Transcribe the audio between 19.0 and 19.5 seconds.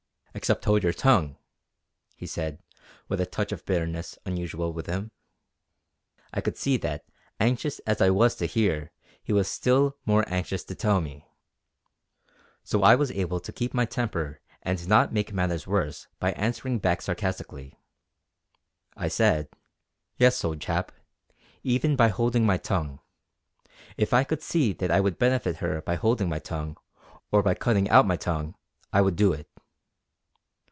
said: